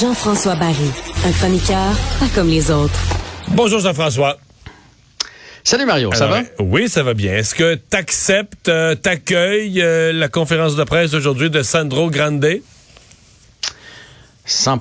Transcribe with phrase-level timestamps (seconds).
[0.00, 0.74] Jean-François Barry,
[1.24, 1.76] un chroniqueur
[2.18, 2.98] pas comme les autres.
[3.48, 4.38] Bonjour Jean-François.
[5.62, 6.42] Salut Mario, ça va?
[6.58, 7.34] Oui, ça va bien.
[7.34, 12.60] Est-ce que tu acceptes, euh, t'accueilles euh, la conférence de presse d'aujourd'hui de Sandro Grande?
[14.46, 14.80] 100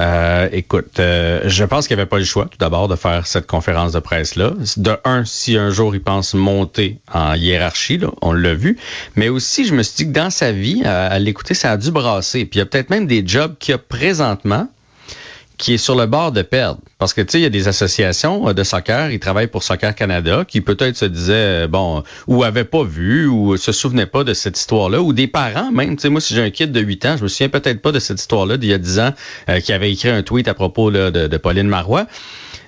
[0.00, 3.26] euh, écoute, euh, je pense qu'il n'y avait pas le choix, tout d'abord, de faire
[3.26, 4.52] cette conférence de presse-là.
[4.78, 8.78] De un, si un jour il pense monter en hiérarchie, on l'a vu,
[9.16, 11.90] mais aussi, je me suis dit que dans sa vie, à, l'écouter, ça a dû
[11.90, 12.46] brasser.
[12.46, 14.68] Puis il y a peut-être même des jobs qu'il a présentement
[15.60, 16.80] qui est sur le bord de perdre.
[16.98, 19.62] Parce que, tu sais, il y a des associations euh, de soccer, ils travaillent pour
[19.62, 24.06] Soccer Canada, qui peut-être se disaient, euh, bon, ou avaient pas vu, ou se souvenaient
[24.06, 25.96] pas de cette histoire-là, ou des parents même.
[25.96, 27.92] Tu sais, moi, si j'ai un kid de 8 ans, je me souviens peut-être pas
[27.92, 29.14] de cette histoire-là d'il y a 10 ans,
[29.50, 32.06] euh, qui avait écrit un tweet à propos de, de, Pauline Marois.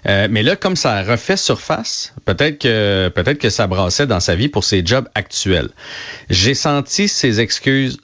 [0.04, 4.48] mais là, comme ça refait surface, peut-être que peut-être que ça brassait dans sa vie
[4.48, 5.68] pour ses jobs actuels.
[6.30, 7.98] J'ai senti ses excuses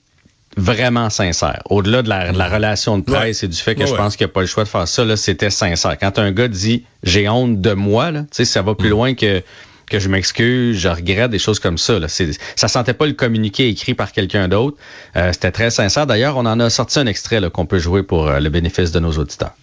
[0.58, 1.62] vraiment sincère.
[1.70, 4.34] Au-delà de la, relation de presse et du fait que je pense qu'il n'y a
[4.34, 5.96] pas le choix de faire ça, là, c'était sincère.
[5.98, 8.90] Quand un gars dit j'ai honte de moi, là, ça va plus mm.
[8.90, 9.42] loin que
[9.88, 11.98] que je m'excuse, je regrette des choses comme ça.
[11.98, 12.08] Là.
[12.08, 14.76] Ça sentait pas le communiqué écrit par quelqu'un d'autre.
[15.16, 16.06] Euh, c'était très sincère.
[16.06, 19.00] D'ailleurs, on en a sorti un extrait qu'on peut jouer pour euh, le bénéfice de
[19.00, 19.54] nos auditeurs.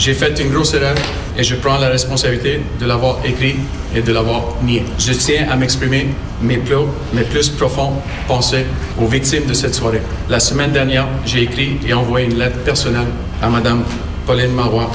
[0.00, 0.94] J'ai fait une grosse erreur
[1.36, 3.56] et je prends la responsabilité de l'avoir écrit
[3.94, 4.82] et de l'avoir nié.
[4.98, 6.06] Je tiens à m'exprimer
[6.40, 7.92] mes plus, mes plus profonds
[8.26, 8.64] pensées
[8.98, 10.00] aux victimes de cette soirée.
[10.30, 13.08] La semaine dernière, j'ai écrit et envoyé une lettre personnelle
[13.42, 13.82] à Madame
[14.26, 14.90] Pauline Marois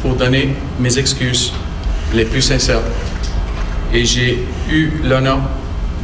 [0.00, 1.52] pour donner mes excuses
[2.14, 2.80] les plus sincères.
[3.92, 5.40] Et j'ai eu l'honneur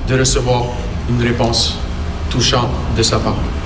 [0.06, 0.64] de recevoir
[1.08, 1.78] une réponse
[2.28, 3.61] touchante de sa part.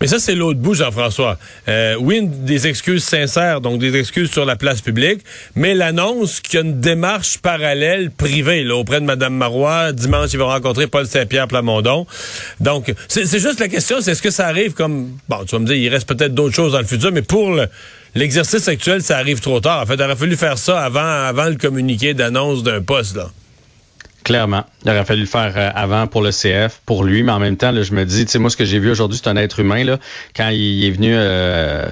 [0.00, 1.38] Mais ça, c'est l'autre bout, Jean-François.
[1.68, 5.22] Euh, oui, des excuses sincères, donc des excuses sur la place publique,
[5.54, 9.92] mais l'annonce qu'il y a une démarche parallèle privée là, auprès de Mme Marois.
[9.92, 12.06] Dimanche, ils vont rencontrer Paul Saint-Pierre Plamondon.
[12.60, 15.12] Donc, c'est juste la question, c'est est-ce que ça arrive comme...
[15.30, 17.58] Bon, tu vas me dire, il reste peut-être d'autres choses dans le futur, mais pour
[18.14, 19.82] l'exercice actuel, ça arrive trop tard.
[19.82, 23.30] En fait, il aurait fallu faire ça avant, avant le communiqué d'annonce d'un poste, là.
[24.26, 24.64] Clairement.
[24.84, 27.56] Il aurait fallu le faire euh, avant pour le CF, pour lui, mais en même
[27.56, 29.60] temps, je me dis, tu sais, moi, ce que j'ai vu aujourd'hui, c'est un être
[29.60, 30.00] humain, là,
[30.34, 31.86] quand il est venu euh,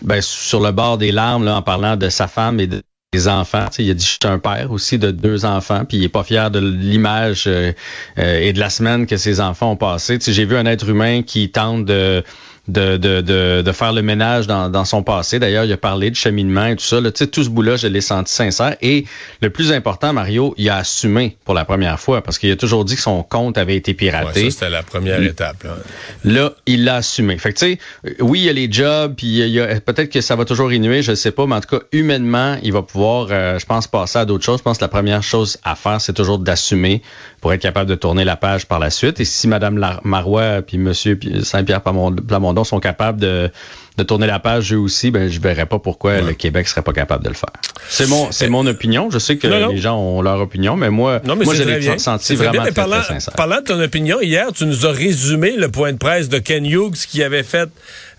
[0.00, 3.66] ben, sur le bord des larmes, en parlant de sa femme et des enfants.
[3.80, 6.22] Il a dit, je suis un père aussi de deux enfants, puis il est pas
[6.22, 7.72] fier de l'image euh,
[8.16, 10.20] et de la semaine que ses enfants ont passé.
[10.20, 12.22] Tu j'ai vu un être humain qui tente de
[12.70, 15.38] de, de, de, faire le ménage dans, dans son passé.
[15.38, 17.00] D'ailleurs, il a parlé de cheminement et tout ça.
[17.00, 18.76] Là, tout ce bout-là, je l'ai senti sincère.
[18.82, 19.04] Et
[19.40, 22.84] le plus important, Mario, il a assumé pour la première fois parce qu'il a toujours
[22.84, 24.44] dit que son compte avait été piraté.
[24.44, 25.64] Ouais, ça, c'était la première étape.
[25.64, 25.76] Là.
[26.24, 27.38] là, il l'a assumé.
[27.38, 30.10] Fait que, tu sais, oui, il y a les jobs, puis il y a, peut-être
[30.10, 32.72] que ça va toujours innuer, je ne sais pas, mais en tout cas, humainement, il
[32.72, 34.58] va pouvoir, euh, je pense, passer à d'autres choses.
[34.58, 37.02] Je pense que la première chose à faire, c'est toujours d'assumer
[37.40, 39.20] pour être capable de tourner la page par la suite.
[39.20, 40.92] Et si Mme Marois puis M.
[40.94, 43.50] Saint-Pierre Plamondon sont capables de,
[43.96, 46.92] de tourner la page eux aussi, ben je verrais pas pourquoi le Québec serait pas
[46.92, 47.52] capable de le faire.
[47.88, 49.10] C'est mon c'est mon opinion.
[49.10, 52.34] Je sais que les gens ont leur opinion, mais moi non, mais moi j'ai senti
[52.34, 53.34] vraiment très, parlant, très sincère.
[53.34, 56.64] Parlant de ton opinion, hier tu nous as résumé le point de presse de Ken
[56.64, 57.68] Hughes qui avait fait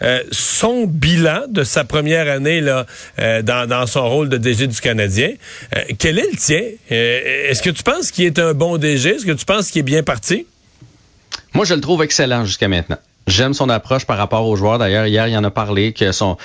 [0.02, 2.86] euh, son bilan de sa première année là
[3.20, 5.34] euh, dans, dans son rôle de DG du Canadien.
[5.76, 6.62] Euh, quel est le tien?
[6.90, 9.84] Est-ce que tu penses qu'il est un bon DG Est-ce que tu penses qu'il est
[9.84, 10.48] bien parti?
[11.54, 12.98] Moi, je le trouve excellent jusqu'à maintenant.
[13.28, 14.80] J'aime son approche par rapport aux joueurs.
[14.80, 16.38] D'ailleurs, hier, il en a parlé que son,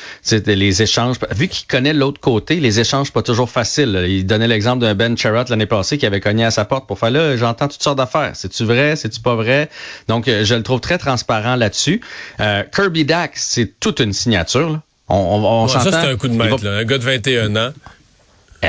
[0.46, 4.04] les échanges, vu qu'il connaît l'autre côté, les échanges pas toujours faciles.
[4.08, 6.98] Il donnait l'exemple d'un Ben Charrot l'année passée qui avait cogné à sa porte pour
[6.98, 8.32] faire là, j'entends toutes sortes d'affaires.
[8.34, 8.94] C'est-tu vrai?
[8.94, 9.70] C'est-tu pas vrai?
[10.08, 12.02] Donc, euh, je le trouve très transparent là-dessus.
[12.40, 14.80] Euh, Kirby Dax, c'est toute une signature.
[15.08, 17.72] On, on, on Ça, c'est un coup de maître, un gars de 21 ans.
[18.62, 18.68] Eh,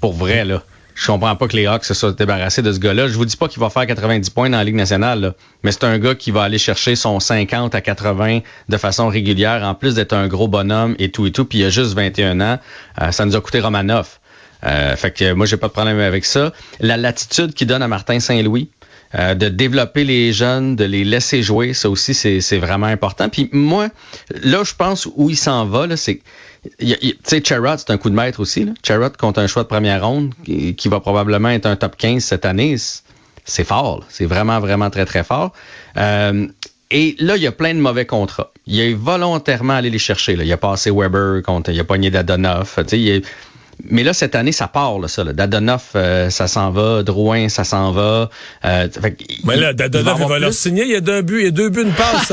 [0.00, 0.62] pour vrai, là.
[0.96, 3.06] Je comprends pas que les Hawks se soient débarrassés de ce gars-là.
[3.06, 5.84] Je vous dis pas qu'il va faire 90 points dans la Ligue nationale, mais c'est
[5.84, 8.40] un gars qui va aller chercher son 50 à 80
[8.70, 11.44] de façon régulière, en plus d'être un gros bonhomme et tout et tout.
[11.44, 12.58] Puis il a juste 21 ans.
[13.02, 14.20] Euh, ça nous a coûté Romanoff.
[14.64, 16.54] Euh, fait que moi, j'ai pas de problème avec ça.
[16.80, 18.70] La latitude qu'il donne à Martin Saint-Louis,
[19.18, 23.28] euh, de développer les jeunes, de les laisser jouer, ça aussi, c'est vraiment important.
[23.28, 23.88] Puis moi,
[24.42, 26.20] là, je pense où il s'en va, c'est
[26.78, 28.64] tu sais, Charrot, c'est un coup de maître aussi.
[28.64, 28.72] Là.
[28.82, 32.44] Charrot contre un choix de première ronde qui, va probablement être un top 15 cette
[32.44, 32.76] année.
[33.44, 34.04] C'est fort.
[34.08, 35.52] C'est vraiment, vraiment très, très fort.
[35.96, 36.48] Euh,
[36.90, 38.50] et là, il y a plein de mauvais contrats.
[38.66, 40.36] Il a volontairement allé les chercher.
[40.36, 40.44] Là.
[40.44, 42.78] Il a passé Weber contre, il a pogné Dadonoff.
[42.92, 43.22] Il,
[43.90, 45.24] mais là, cette année, ça part, là, ça.
[45.24, 45.32] Là.
[45.32, 47.02] Dadonoff, euh, ça s'en va.
[47.02, 48.30] Drouin, ça s'en va.
[48.64, 48.88] Euh,
[49.44, 50.84] mais là, Dadonoff, il va, leur signer.
[50.84, 52.32] Il y a deux buts, il y a deux buts, une passe.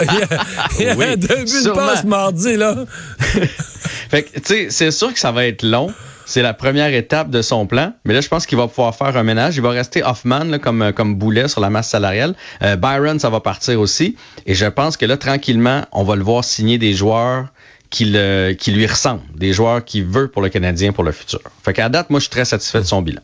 [0.78, 2.76] il y a, deux buts, une passe mardi, là.
[3.18, 5.92] fait que, tu sais, c'est sûr que ça va être long.
[6.26, 7.92] C'est la première étape de son plan.
[8.04, 9.56] Mais là, je pense qu'il va pouvoir faire un ménage.
[9.56, 12.34] Il va rester Hoffman là, comme, comme boulet sur la masse salariale.
[12.62, 14.16] Euh, Byron, ça va partir aussi.
[14.46, 17.48] Et je pense que là, tranquillement, on va le voir signer des joueurs
[17.94, 18.16] qui,
[18.58, 21.40] qui lui ressemblent, des joueurs qu'il veut pour le Canadien pour le futur.
[21.64, 23.22] Fait qu'à date, moi, je suis très satisfait de son bilan.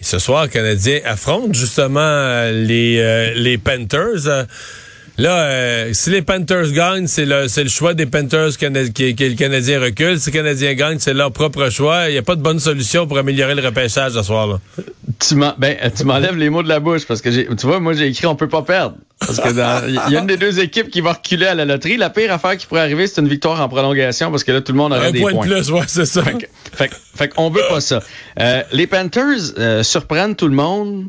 [0.00, 4.46] Et ce soir, le Canadien affronte justement euh, euh, les Panthers.
[5.20, 8.66] Là, euh, si les Panthers gagnent, c'est le, c'est le choix des Panthers que,
[9.12, 10.18] que, le Canadien recule.
[10.18, 12.08] Si le Canadien gagne, c'est leur propre choix.
[12.08, 14.60] Il n'y a pas de bonne solution pour améliorer le repêchage ce soir-là.
[15.18, 15.76] Tu ben,
[16.06, 18.48] m'enlèves les mots de la bouche parce que tu vois, moi j'ai écrit on peut
[18.48, 18.96] pas perdre.
[19.18, 19.50] Parce que
[19.88, 21.98] il y a une des deux équipes qui va reculer à la loterie.
[21.98, 24.72] La pire affaire qui pourrait arriver, c'est une victoire en prolongation parce que là, tout
[24.72, 25.46] le monde aurait des point points.
[25.46, 26.22] De plus, ouais, c'est ça.
[26.72, 28.02] Fait, fait, qu'on veut pas ça.
[28.38, 31.08] Euh, les Panthers euh, surprennent tout le monde,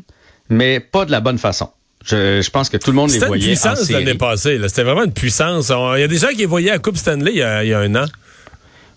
[0.50, 1.70] mais pas de la bonne façon.
[2.04, 3.54] Je, pense que tout le monde les voyait.
[3.54, 4.60] C'était une puissance l'année passée.
[4.66, 5.70] C'était vraiment une puissance.
[5.70, 7.70] Il y a des gens qui les voyaient à Coupe Stanley il y a, il
[7.70, 8.06] y a un an.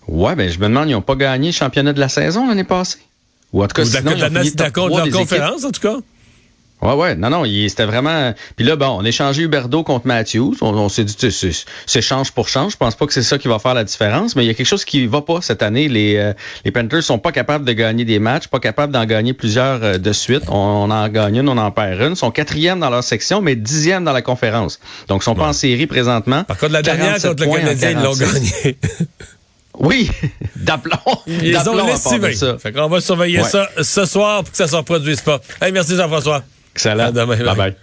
[0.08, 2.64] Ouais, ben je me demande, ils n'ont pas gagné le championnat de la saison l'année
[2.64, 2.98] passée?
[3.52, 5.96] Ou en tout cas, Ou sinon, la, de la conférence, en tout cas.
[6.86, 7.14] Ouais, ouais.
[7.16, 8.32] Non, non, c'était vraiment.
[8.54, 10.54] Puis là, bon, on a échangé Huberdo contre Matthews.
[10.60, 11.16] On, s'est dit,
[11.86, 12.72] c'est change pour change.
[12.72, 14.54] Je pense pas que c'est ça qui va faire la différence, mais il y a
[14.54, 15.88] quelque chose qui va pas cette année.
[15.88, 16.32] Les, euh,
[16.64, 19.98] les Panthers sont pas capables de gagner des matchs, pas capables d'en gagner plusieurs euh,
[19.98, 20.44] de suite.
[20.48, 22.12] On, en gagne une, on en perd une.
[22.12, 24.78] Ils sont quatrième dans leur section, mais dixième dans la conférence.
[25.08, 26.44] Donc, ils sont pas en série présentement.
[26.44, 28.78] Par contre, la dernière contre le Canadien, ils l'ont gagné.
[29.78, 30.10] Oui,
[30.56, 30.96] d'aplomb.
[31.26, 32.58] Ils ont.
[32.58, 35.38] Fait qu'on va surveiller ça ce soir pour que ça ne se reproduise pas.
[35.60, 36.42] Hey, merci Jean-François.
[36.76, 37.04] Excellent.
[37.04, 37.36] À demain.
[37.36, 37.76] Bye bye.